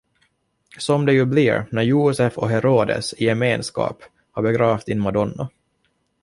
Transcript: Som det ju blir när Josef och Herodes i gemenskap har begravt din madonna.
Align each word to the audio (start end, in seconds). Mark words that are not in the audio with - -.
Som 0.77 1.05
det 1.05 1.13
ju 1.13 1.25
blir 1.25 1.65
när 1.71 1.81
Josef 1.81 2.37
och 2.37 2.49
Herodes 2.49 3.13
i 3.13 3.25
gemenskap 3.25 4.03
har 4.31 4.43
begravt 4.43 4.85
din 4.85 4.99
madonna. 5.01 5.49